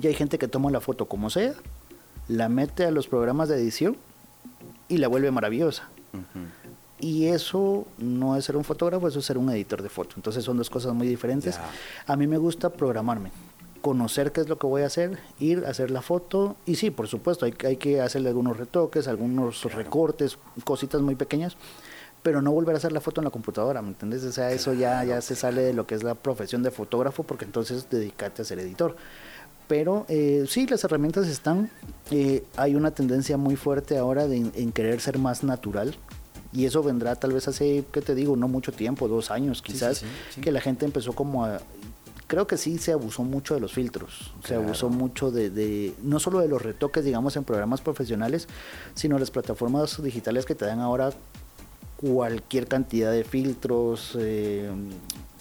[0.00, 1.54] Y hay gente que toma la foto como sea,
[2.28, 3.96] la mete a los programas de edición
[4.88, 5.88] y la vuelve maravillosa.
[7.00, 10.14] Y eso no es ser un fotógrafo, eso es ser un editor de foto.
[10.16, 11.58] Entonces son dos cosas muy diferentes.
[12.06, 13.32] A mí me gusta programarme
[13.82, 16.90] conocer qué es lo que voy a hacer, ir a hacer la foto y sí,
[16.90, 21.56] por supuesto, hay, hay que hacerle algunos retoques, algunos recortes, cositas muy pequeñas,
[22.22, 24.24] pero no volver a hacer la foto en la computadora, ¿me entiendes?
[24.24, 27.24] O sea, eso ya, ya se sale de lo que es la profesión de fotógrafo
[27.24, 28.96] porque entonces dedicarte a ser editor.
[29.68, 31.70] Pero eh, sí, las herramientas están,
[32.10, 35.96] eh, hay una tendencia muy fuerte ahora de, en querer ser más natural,
[36.52, 38.36] y eso vendrá tal vez hace, ¿qué te digo?
[38.36, 40.04] No mucho tiempo, dos años quizás,
[40.40, 41.60] que la gente empezó como a
[42.32, 46.38] creo que sí se abusó mucho de los filtros, se abusó mucho de, no solo
[46.38, 48.48] de los retoques, digamos, en programas profesionales,
[48.94, 51.10] sino las plataformas digitales que te dan ahora
[51.98, 54.70] cualquier cantidad de filtros, eh,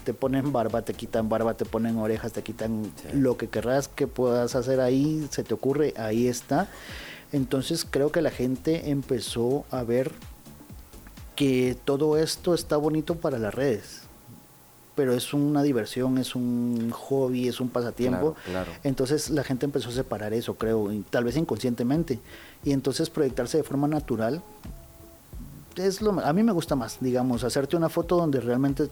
[0.03, 4.07] te ponen barba, te quitan barba, te ponen orejas, te quitan lo que querrás que
[4.07, 6.67] puedas hacer ahí, se te ocurre, ahí está.
[7.31, 10.11] Entonces creo que la gente empezó a ver
[11.37, 14.10] que todo esto está bonito para las redes
[14.95, 18.35] pero es una diversión, es un hobby, es un pasatiempo.
[18.83, 22.19] Entonces la gente empezó a separar eso, creo, tal vez inconscientemente.
[22.63, 24.41] Y entonces proyectarse de forma natural
[25.77, 28.89] es lo a mí me gusta más, digamos, hacerte una foto donde realmente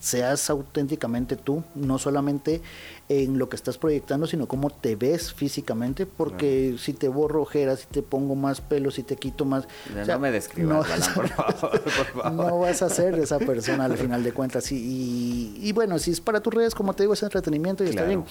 [0.00, 2.62] seas auténticamente tú, no solamente
[3.08, 7.80] en lo que estás proyectando, sino cómo te ves físicamente, porque si te borro ojeras,
[7.80, 9.66] si te pongo más pelo, si te quito más...
[10.06, 14.70] no me describas, por, favor, No vas a ser esa persona al final de cuentas.
[14.72, 18.04] Y, y, bueno, si es para tus redes, como te digo, es entretenimiento y está
[18.04, 18.24] bien.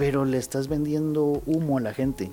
[0.00, 2.30] Pero le estás vendiendo humo a la gente.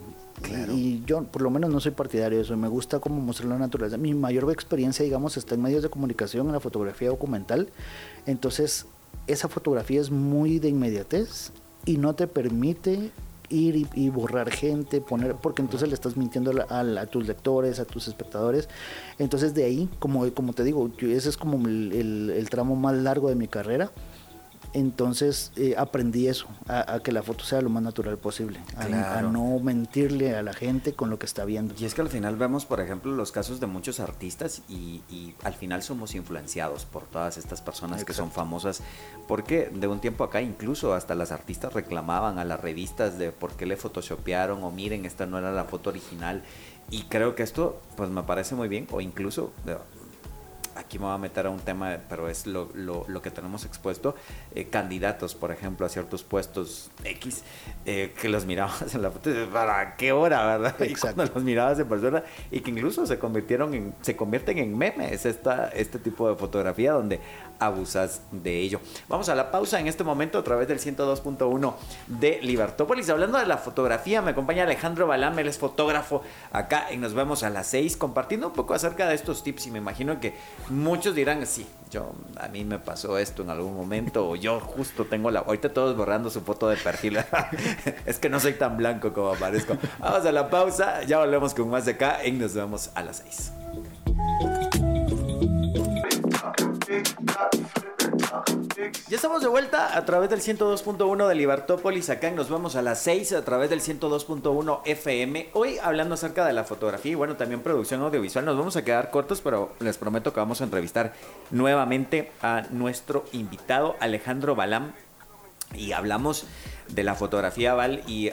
[0.74, 3.58] Y yo por lo menos no soy partidario de eso, me gusta como mostrar la
[3.58, 3.98] naturaleza.
[3.98, 7.68] Mi mayor experiencia, digamos, está en medios de comunicación, en la fotografía documental.
[8.26, 8.86] Entonces,
[9.28, 11.52] esa fotografía es muy de inmediatez
[11.84, 13.12] y no te permite
[13.50, 18.08] ir y, borrar gente, poner, porque entonces le estás mintiendo a, tus lectores, a tus
[18.08, 18.70] espectadores.
[19.20, 23.36] Entonces de ahí, como, como te digo, ese es como el tramo más largo de
[23.36, 23.92] mi carrera
[24.74, 29.60] entonces eh, aprendí eso, a, que la foto sea lo más natural posible, a, no
[29.60, 31.74] mentirle a la gente con lo que está viendo.
[31.78, 35.02] Y es que al final vemos, por ejemplo, los casos de muchos artistas y,
[35.44, 38.82] al final somos influenciados por todas estas personas que son famosas,
[39.28, 43.54] porque de un tiempo acá incluso hasta las artistas reclamaban a las revistas de por
[43.54, 46.44] qué le photoshopearon o miren, esta no era la foto original.
[46.90, 49.52] Y creo que esto pues me parece muy bien, o incluso
[50.78, 54.16] aquí me voy a meter a un tema, pero es lo, lo, que tenemos expuesto,
[54.54, 57.44] eh, candidatos, por ejemplo, a ciertos puestos X,
[57.86, 60.76] eh, que los mirabas en la foto, ¿para qué hora, verdad?
[60.88, 64.78] Y cuando los mirabas en persona, y que incluso se convirtieron en, se convierten en
[64.78, 67.20] memes esta, este tipo de fotografía donde
[67.60, 68.80] abusas de ello.
[69.08, 71.74] Vamos a la pausa en este momento a través del 102.1
[72.08, 73.10] de Libertópolis.
[73.10, 77.44] Hablando de la fotografía, me acompaña Alejandro Balam, él es fotógrafo acá y nos vemos
[77.44, 80.36] a las 6 compartiendo un poco acerca de estos tips y me imagino que
[80.70, 85.06] muchos dirán, sí, yo a mí me pasó esto en algún momento o yo justo
[85.06, 85.40] tengo la...
[85.40, 87.18] Ahorita todos borrando su foto de perfil.
[88.06, 89.78] es que no soy tan blanco como parezco.
[90.00, 93.18] Vamos a la pausa, ya volvemos con más de acá y nos vemos a las
[93.18, 93.52] 6.
[99.10, 102.10] Ya estamos de vuelta a través del 102.1 de Libertópolis.
[102.10, 105.50] Acá nos vamos a las 6 a través del 102.1 FM.
[105.54, 108.46] Hoy hablando acerca de la fotografía y bueno, también producción audiovisual.
[108.46, 111.14] Nos vamos a quedar cortos, pero les prometo que vamos a entrevistar
[111.52, 114.94] nuevamente a nuestro invitado Alejandro Balam.
[115.76, 116.46] Y hablamos
[116.90, 118.32] de la fotografía, Val, y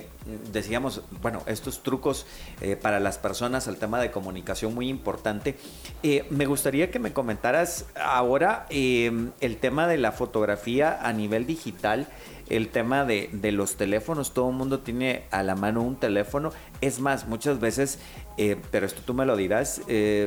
[0.53, 2.27] decíamos, bueno, estos trucos
[2.61, 5.57] eh, para las personas al tema de comunicación muy importante.
[6.03, 11.47] Eh, me gustaría que me comentaras ahora em, el tema de la fotografía a nivel
[11.47, 12.09] digital,
[12.49, 17.01] el tema de, los teléfonos, todo el mundo tiene a la mano un teléfono, es
[17.01, 17.99] más, muchas veces,
[18.37, 19.81] eh, pero esto tú me lo dirás,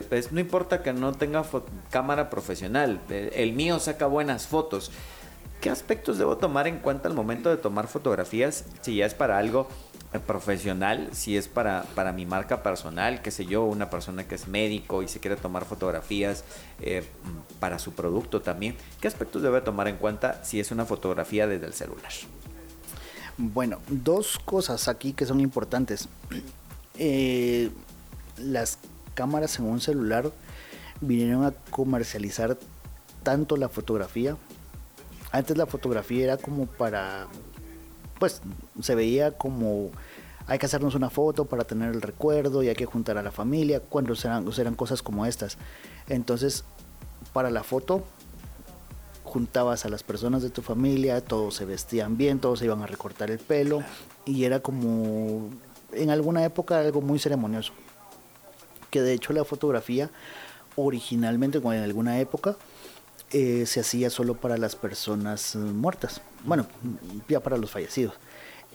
[0.09, 1.45] pues no importa que no tenga
[1.91, 4.91] cámara profesional, el mío saca buenas fotos
[5.61, 8.65] ¿Qué aspectos debo tomar en cuenta al momento de tomar fotografías?
[8.81, 9.67] Si ya es para algo
[10.13, 14.35] eh, profesional, si es para, para mi marca personal, qué sé yo, una persona que
[14.35, 16.43] es médico y se quiere tomar fotografías
[16.81, 17.03] eh,
[17.59, 18.75] para su producto también.
[19.01, 22.11] ¿Qué aspectos debe tomar en cuenta si es una fotografía desde el celular?
[23.37, 26.07] Bueno, dos cosas aquí que son importantes.
[26.99, 27.69] Eh,
[28.37, 28.79] las
[29.13, 30.31] cámaras en un celular
[30.99, 32.57] vinieron a comercializar
[33.21, 34.35] tanto la fotografía.
[35.31, 37.27] Antes la fotografía era como para,
[38.19, 38.41] pues
[38.81, 39.91] se veía como
[40.47, 43.31] hay que hacernos una foto para tener el recuerdo y hay que juntar a la
[43.31, 45.57] familia, cuando serán, serán cosas como estas.
[46.07, 46.63] Entonces,
[47.33, 48.03] para la foto
[49.25, 52.87] juntabas a las personas de tu familia, todos se vestían bien, todos se iban a
[52.87, 53.83] recortar el pelo
[54.25, 55.49] y era como
[55.91, 57.73] en alguna época algo muy ceremonioso.
[58.89, 60.09] Que de hecho la fotografía
[60.77, 62.55] originalmente, en alguna época,
[63.31, 66.21] eh, se hacía solo para las personas eh, muertas.
[66.45, 66.67] Bueno,
[67.27, 68.15] ya para los fallecidos.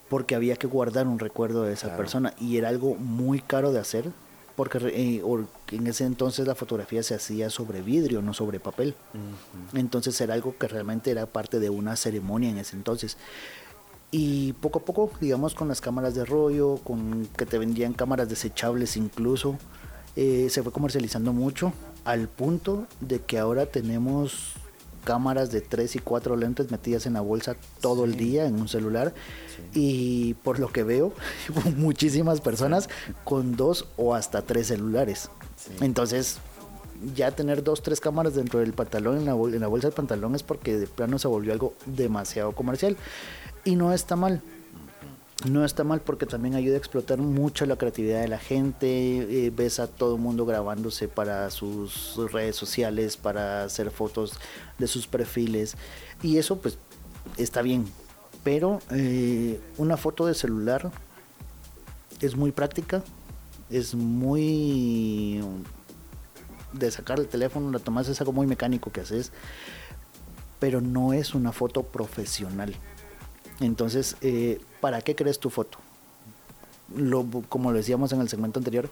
[0.09, 3.81] Porque había que guardar un recuerdo de esa persona y era algo muy caro de
[3.81, 4.11] hacer
[4.57, 5.23] porque eh,
[5.71, 8.95] en ese entonces la fotografía se hacía sobre vidrio, no sobre papel.
[9.73, 13.17] Entonces era algo que realmente era parte de una ceremonia en ese entonces.
[14.11, 18.29] Y poco a poco, digamos, con las cámaras de rollo, con que te vendían cámaras
[18.29, 19.57] desechables incluso,
[20.17, 21.73] eh, se fue comercializando mucho
[22.05, 24.55] al punto de que ahora tenemos
[25.05, 28.69] cámaras de 3 y 4 lentes metidas en la bolsa todo el día en un
[28.69, 29.15] celular.
[29.75, 31.13] Y por lo que veo
[31.77, 32.89] muchísimas personas
[33.25, 35.31] con dos o hasta tres celulares.
[35.81, 36.39] Entonces
[37.15, 40.37] ya tener dos tres cámaras dentro del pantalón en la, en la bolsa del pantalón
[40.37, 42.97] es porque de plano se volvió algo demasiado comercial.
[43.65, 44.43] Y no está mal
[45.45, 49.47] no está mal porque también ayuda a explotar mucho la creatividad de la gente.
[49.47, 54.35] Eh, ves a todo el mundo grabándose para sus redes sociales, para hacer fotos
[54.79, 55.77] de sus perfiles.
[56.23, 56.79] Y eso pues
[57.37, 57.87] está bien.
[58.45, 60.91] Pero eh, una foto de celular
[62.21, 63.03] es muy práctica,
[63.71, 65.41] es muy
[66.73, 69.31] de sacar el teléfono, la tomas es algo muy mecánico que haces,
[70.59, 72.75] pero no es una foto profesional.
[73.63, 75.79] Entonces, eh, ¿para qué crees tu foto?
[77.49, 78.91] Como lo decíamos en el segmento anterior,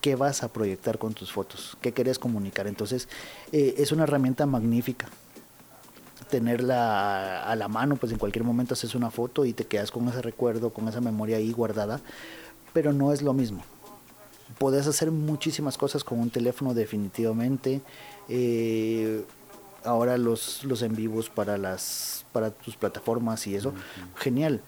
[0.00, 1.76] ¿qué vas a proyectar con tus fotos?
[1.80, 2.66] ¿Qué quieres comunicar?
[2.66, 3.08] Entonces,
[3.50, 5.08] eh, es una herramienta magnífica.
[6.30, 10.08] Tenerla a la mano, pues en cualquier momento haces una foto y te quedas con
[10.08, 12.00] ese recuerdo, con esa memoria ahí guardada,
[12.72, 13.62] pero no es lo mismo.
[14.58, 17.82] Puedes hacer muchísimas cosas con un teléfono definitivamente.
[18.28, 19.24] Eh,
[19.84, 23.72] ahora los, los en vivos para las para tus plataformas y eso,
[24.16, 24.62] genial.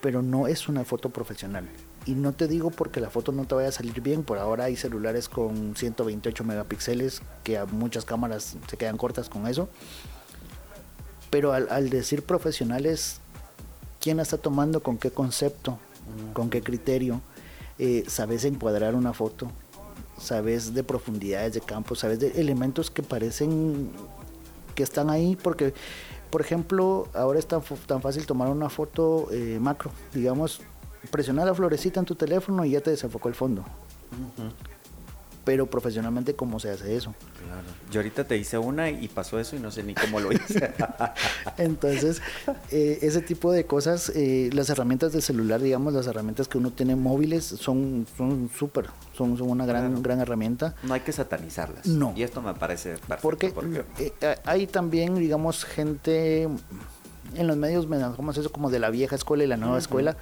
[0.00, 1.68] Pero no es una foto profesional.
[2.06, 4.64] Y no te digo porque la foto no te vaya a salir bien, por ahora
[4.64, 9.68] hay celulares con 128 megapíxeles que a muchas cámaras se quedan cortas con eso.
[11.30, 13.20] Pero al, decir profesionales,
[14.00, 15.78] ¿quién está tomando con qué concepto,
[16.32, 17.22] con qué criterio?
[17.78, 19.50] Eh, ¿Sabes encuadrar una foto?
[20.18, 23.90] Sabes de profundidades de campo, sabes de elementos que parecen
[24.74, 25.74] que están ahí porque,
[26.30, 30.60] por ejemplo, ahora es tan, tan fácil tomar una foto eh, macro, digamos,
[31.10, 33.64] presionar la florecita en tu teléfono y ya te desenfocó el fondo
[35.44, 37.14] pero profesionalmente cómo se hace eso.
[37.44, 37.62] Claro.
[37.90, 40.72] Yo ahorita te hice una y pasó eso y no sé ni cómo lo hice.
[41.58, 42.22] Entonces,
[42.70, 46.70] eh, ese tipo de cosas, eh, las herramientas de celular, digamos, las herramientas que uno
[46.70, 50.74] tiene móviles son son súper, son, son, una gran gran herramienta.
[50.82, 51.86] No hay que satanizarlas.
[51.86, 52.12] No.
[52.16, 53.54] Y esto me parece perfecto.
[53.54, 56.48] Porque, eh, hay también, digamos, gente
[57.36, 60.16] en los medios manejamos eso como de la vieja escuela y la nueva escuela.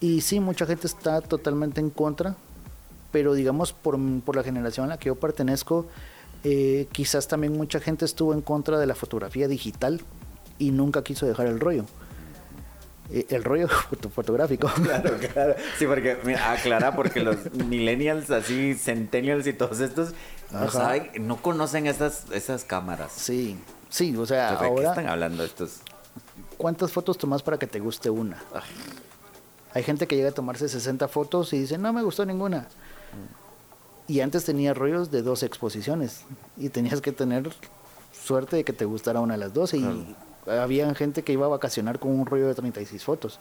[0.00, 2.36] Y sí, mucha gente está totalmente en contra
[3.10, 5.86] pero digamos por, por la generación a la que yo pertenezco,
[6.44, 10.00] eh, quizás también mucha gente estuvo en contra de la fotografía digital
[10.58, 11.84] y nunca quiso dejar el rollo.
[13.10, 13.68] Eh, el rollo
[14.14, 14.70] fotográfico.
[14.82, 15.54] Claro, claro.
[15.78, 20.14] Sí, porque, mira, aclara, porque los millennials, así, centennials y todos estos,
[20.50, 23.12] no, saben, no conocen esas, esas cámaras.
[23.12, 24.68] Sí, sí, o sea, ahora...
[24.68, 25.80] ¿De qué están hablando estos?
[26.56, 28.42] ¿Cuántas fotos tomas para que te guste una?
[29.74, 32.68] Hay gente que llega a tomarse 60 fotos y dice, no me gustó ninguna.
[34.06, 36.22] Y antes tenía rollos de dos exposiciones
[36.56, 37.50] y tenías que tener
[38.12, 39.74] suerte de que te gustara una de las dos.
[39.74, 39.84] Y
[40.46, 43.38] había gente que iba a vacacionar con un rollo de 36 fotos.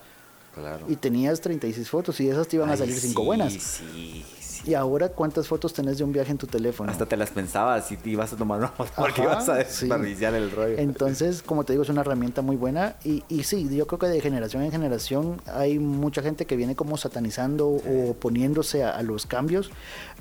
[0.88, 3.53] Y tenías 36 fotos y esas te iban a salir cinco buenas.
[3.53, 4.25] Sí.
[4.67, 6.91] Y ahora, ¿cuántas fotos tenés de un viaje en tu teléfono?
[6.91, 10.34] Hasta te las pensabas si te ibas a tomar una foto porque ibas a desperdiciar
[10.34, 10.77] el rollo.
[10.77, 12.97] Entonces, como te digo, es una herramienta muy buena.
[13.06, 16.75] Y, y sí, yo creo que de generación en generación hay mucha gente que viene
[16.75, 19.71] como satanizando o oponiéndose a, los cambios.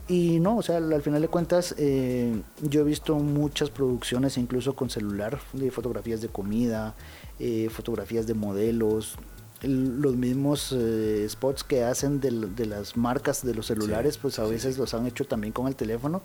[0.07, 4.77] Y no, o sea, al final de cuentas, eh, yo he visto muchas producciones, incluso
[4.77, 6.95] con celular, de fotografías de comida,
[7.41, 9.19] eh, fotografías de modelos,
[9.67, 12.31] los mismos eh, spots que hacen de,
[12.67, 16.23] las marcas de los celulares, pues a veces los han hecho también con el teléfono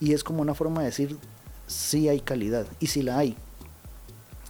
[0.00, 1.16] y es como una forma de decir
[1.66, 3.36] si hay calidad y si la hay.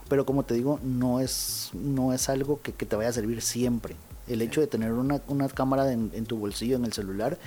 [0.08, 3.96] Pero como te digo, no es, no es algo que, te vaya a servir siempre.
[4.28, 7.38] El hecho de tener una, cámara en, tu bolsillo, en el celular,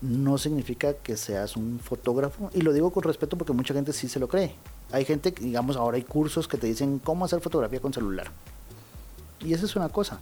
[0.00, 2.50] no significa que seas un fotógrafo.
[2.54, 4.54] Y lo digo con respeto porque mucha gente sí se lo cree.
[4.90, 8.30] Hay gente, digamos, ahora hay cursos que te dicen cómo hacer fotografía con celular
[9.44, 10.20] y esa es una cosa.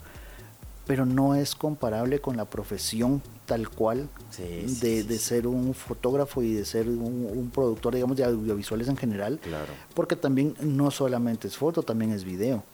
[0.86, 6.64] Pero no es comparable con la profesión tal cual de, ser un fotógrafo y de
[6.64, 9.38] ser un, productor, digamos, de audiovisuales en general.
[9.40, 9.72] Claro.
[9.94, 12.64] Porque también no solamente es foto, también es video.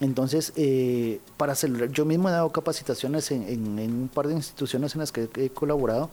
[0.00, 5.00] Entonces, eh, para celular, yo mismo he dado capacitaciones en, un par de instituciones en
[5.00, 6.10] las que he colaborado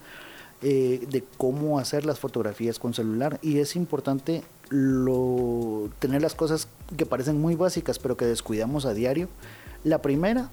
[0.64, 3.40] eh, de cómo hacer las fotografías con celular.
[3.44, 6.68] Y es importante lo, tener las cosas
[6.98, 9.30] que parecen muy básicas, pero que descuidamos a diario.
[9.84, 10.50] La primera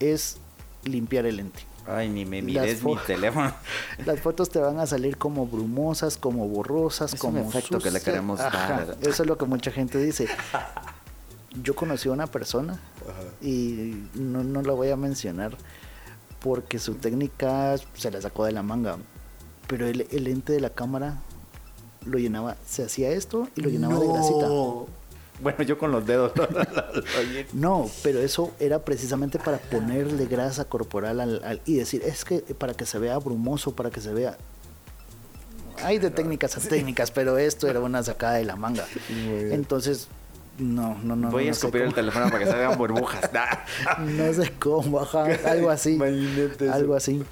[0.00, 0.38] es
[0.84, 1.60] limpiar el lente.
[1.86, 3.52] Ay, ni me mires mi teléfono.
[4.06, 8.00] Las fotos te van a salir como brumosas, como borrosas, como un efecto que le
[8.00, 8.96] queremos dar.
[9.02, 10.28] Eso es lo que mucha gente dice.
[11.62, 12.80] Yo conocí a una persona
[13.42, 15.56] y no, no la voy a mencionar
[16.42, 18.98] porque su técnica se la sacó de la manga.
[19.66, 21.22] Pero el, el lente de la cámara
[22.04, 24.48] lo llenaba, se hacía esto y lo llenaba de grasita.
[25.40, 26.32] Bueno, yo con los dedos.
[27.52, 32.74] no, pero eso era precisamente para ponerle grasa corporal al, y decir, es que para
[32.74, 34.36] que se vea brumoso, para que se vea...
[35.82, 38.86] Hay de técnicas a técnicas, pero esto era una sacada de la manga.
[39.08, 40.06] Entonces,
[40.58, 41.30] no, no, no.
[41.30, 43.30] Voy a escupir el teléfono para que se vean burbujas.
[43.98, 45.00] no sé cómo,
[45.44, 45.98] algo así.
[46.70, 47.22] algo así.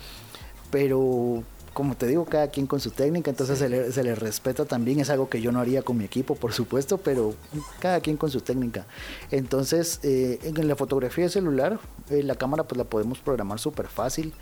[0.70, 5.11] Pero como te digo, cada quien con su técnica, entonces se, le, respeta también, es
[5.11, 7.35] algo que yo no haría con mi equipo, por supuesto, pero
[7.78, 8.87] cada quien con su técnica.
[9.30, 11.78] Entonces, eh, en la fotografía celular,
[12.11, 14.35] eh, la cámara pues la podemos programar súper fácil.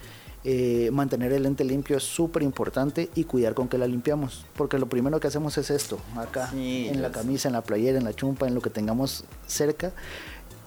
[0.45, 4.79] Eh, mantener el lente limpio es súper importante y cuidar con que la limpiamos, porque
[4.79, 8.15] lo primero que hacemos es esto, acá, en la camisa, en la playera, en la
[8.15, 9.93] chumpa, en lo que tengamos cerca,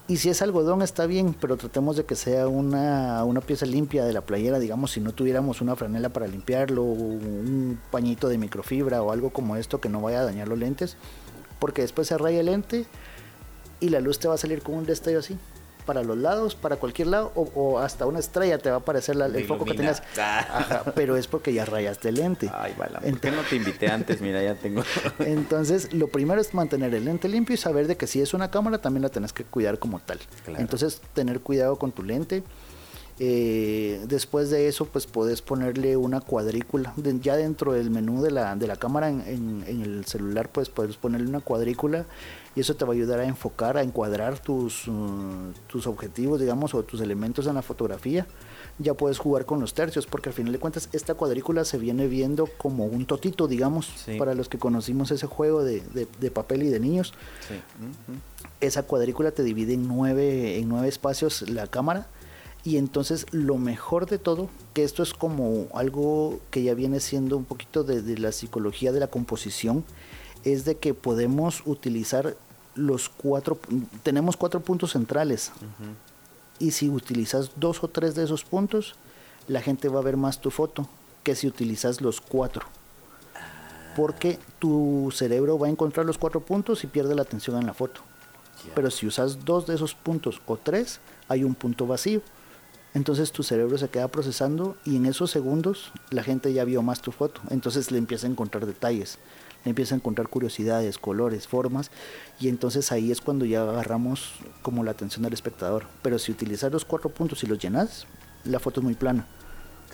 [0.08, 4.12] y si es algodón está bien, pero tratemos de que sea una, pieza limpia de
[4.12, 9.10] la playera, digamos, si no tuviéramos una franela para limpiarlo, un pañito de microfibra o
[9.10, 10.96] algo como esto que no vaya a dañar los lentes,
[11.58, 12.84] porque después se raya el lente
[13.80, 15.38] y la luz te va a salir con un destello así
[15.82, 19.44] para los lados, para cualquier lado, o, hasta una estrella te va a aparecer el
[19.44, 20.02] foco que tengas.
[20.18, 20.84] Ah.
[20.94, 22.50] pero es porque ya rayaste el lente.
[22.52, 22.98] Ay, vale.
[22.98, 24.20] ¿Por qué no te invité antes?
[24.20, 24.82] Mira, ya tengo.
[25.18, 28.50] Entonces, lo primero es mantener el lente limpio y saber de que si es una
[28.50, 30.20] cámara también la tenés que cuidar como tal.
[30.58, 32.42] Entonces, tener cuidado con tu lente.
[33.18, 36.94] Eh, después de eso, pues puedes ponerle una cuadrícula.
[37.20, 40.96] ya dentro del menú de la, de la cámara en, en el celular, pues puedes
[40.96, 42.06] ponerle una cuadrícula
[42.54, 46.74] y eso te va a ayudar a enfocar, a encuadrar tus, uh, tus objetivos, digamos,
[46.74, 48.26] o tus elementos en la fotografía.
[48.78, 52.08] Ya puedes jugar con los tercios, porque al final de cuentas esta cuadrícula se viene
[52.08, 56.68] viendo como un totito, digamos, para los que conocimos ese juego de, de, papel y
[56.68, 57.14] de niños.
[58.60, 62.08] Esa cuadrícula te divide en nueve, en nueve espacios la cámara.
[62.64, 67.36] Y entonces lo mejor de todo, que esto es como algo que ya viene siendo
[67.36, 69.84] un poquito de, de la psicología de la composición,
[70.44, 72.36] es de que podemos utilizar
[72.74, 73.58] los cuatro,
[74.02, 75.52] tenemos cuatro puntos centrales.
[76.58, 78.94] Y si utilizas dos o tres de esos puntos,
[79.48, 80.88] la gente va a ver más tu foto
[81.22, 82.66] que si utilizas los cuatro.
[83.96, 87.74] Porque tu cerebro va a encontrar los cuatro puntos y pierde la atención en la
[87.74, 88.00] foto.
[88.74, 92.22] Pero si usas dos de esos puntos o tres, hay un punto vacío.
[92.94, 97.00] Entonces tu cerebro se queda procesando y en esos segundos la gente ya vio más
[97.00, 97.40] tu foto.
[97.50, 99.18] Entonces le empieza a encontrar detalles
[99.64, 101.90] empieza a encontrar curiosidades, colores, formas,
[102.40, 105.86] y entonces ahí es cuando ya agarramos como la atención del espectador.
[106.02, 108.06] Pero si utilizas los cuatro puntos y los llenas,
[108.44, 109.26] la foto es muy plana.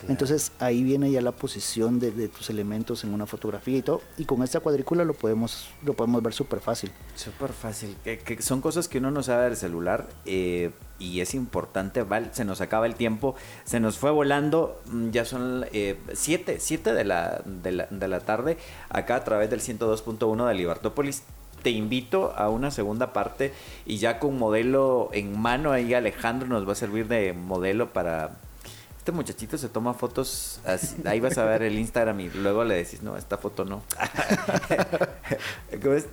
[0.07, 4.01] Entonces ahí viene ya la posición de, tus elementos en una fotografía y todo.
[4.17, 6.91] Y con esta cuadrícula lo podemos, lo podemos ver súper fácil.
[7.15, 7.95] Súper fácil.
[8.03, 12.05] Que, son cosas que uno no sabe del celular eh, y es importante.
[12.31, 13.35] se nos acaba el tiempo.
[13.63, 14.79] Se nos fue volando.
[14.85, 18.57] Mm, ya son eh, siete, siete de la, de, la, de la tarde
[18.89, 21.23] acá a través del 102.1 de Libertópolis
[21.63, 23.53] te invito a una segunda parte
[23.85, 28.31] y ya con modelo en mano ahí Alejandro nos va a servir de modelo para
[28.99, 30.59] este muchachito se toma fotos,
[31.05, 33.81] ahí vas a ver el Instagram y luego le decís, no, esta foto no.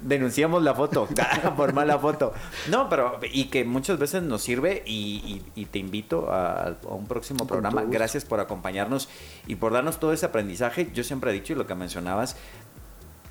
[0.02, 1.08] Denunciamos la foto,
[1.56, 2.32] por mala foto.
[2.70, 7.82] No, pero, y que muchas veces nos sirve y, te invito a, un próximo programa.
[7.82, 9.08] Gracias por acompañarnos
[9.48, 10.88] y por darnos todo ese aprendizaje.
[10.94, 12.36] Yo siempre he dicho y lo que mencionabas,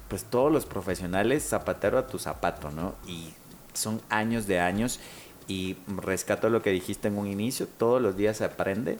[0.10, 2.94] pues todos los profesionales, zapatero a tu zapato, ¿no?
[3.08, 3.34] Y
[3.74, 5.00] son años de años
[5.48, 9.00] y rescato lo que dijiste en un inicio, todos los días se aprende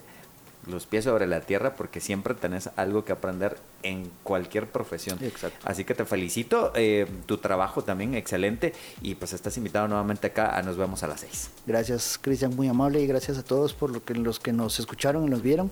[0.66, 5.18] los pies sobre la tierra porque siempre tenés algo que aprender en cualquier profesión.
[5.22, 5.58] Exacto.
[5.64, 10.56] Así que te felicito, eh, tu trabajo también excelente y pues estás invitado nuevamente acá
[10.56, 11.50] a Nos vemos a las seis.
[11.66, 15.24] Gracias Cristian, muy amable y gracias a todos por lo que, los que nos escucharon
[15.26, 15.70] y nos vieron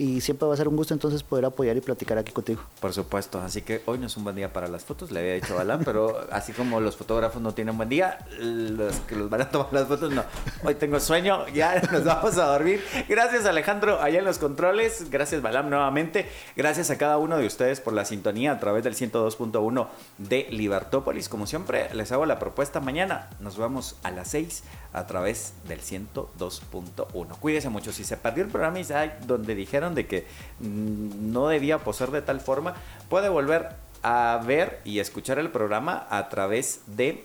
[0.00, 2.62] y siempre va a ser un gusto entonces poder apoyar y platicar aquí contigo.
[2.80, 5.34] Por supuesto, así que hoy no es un buen día para las fotos, le había
[5.34, 9.42] dicho Balán, pero así como los fotógrafos no tienen buen día, los que los van
[9.42, 10.24] a tomar las fotos no.
[10.64, 12.82] Hoy tengo sueño, ya nos vamos a dormir.
[13.10, 16.26] Gracias Alejandro allá en los controles, gracias Balam nuevamente,
[16.56, 19.86] gracias a cada uno de ustedes por la sintonía a través del 102.1
[20.16, 21.28] de Libertópolis.
[21.28, 23.28] Como siempre, les hago la propuesta mañana.
[23.38, 27.38] Nos vemos a las 6 a través del 102.1.
[27.38, 27.92] Cuídense mucho.
[27.92, 28.86] Si se perdió el programa y
[29.26, 30.26] donde dijeron de que
[30.60, 32.74] mm, no debía poseer de tal forma,
[33.08, 33.70] puede volver
[34.02, 37.24] a ver y escuchar el programa a través de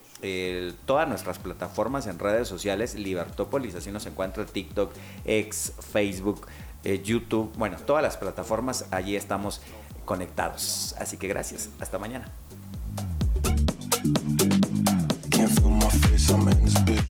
[0.86, 4.92] todas nuestras plataformas en redes sociales, Libertópolis, así nos encuentra TikTok,
[5.26, 6.48] X, Facebook,
[6.84, 9.62] eh, YouTube, bueno, todas las plataformas, allí estamos
[10.06, 10.96] conectados.
[11.00, 12.32] Así que gracias, hasta mañana.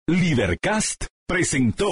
[0.07, 1.91] Libercast presentó